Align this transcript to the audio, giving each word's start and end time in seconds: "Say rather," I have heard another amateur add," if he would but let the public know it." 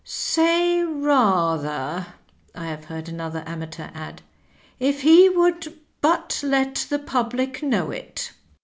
"Say 0.03 0.81
rather," 0.81 2.07
I 2.55 2.65
have 2.65 2.85
heard 2.85 3.07
another 3.07 3.43
amateur 3.45 3.91
add," 3.93 4.23
if 4.79 5.03
he 5.03 5.29
would 5.29 5.77
but 6.01 6.39
let 6.41 6.87
the 6.89 6.97
public 6.97 7.61
know 7.61 7.91
it." 7.91 8.31